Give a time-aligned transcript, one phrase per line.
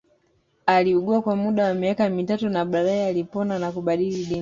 [0.65, 4.39] Aliugua kwa muda wa miaka mitatu na baadae alipona na kubadili dini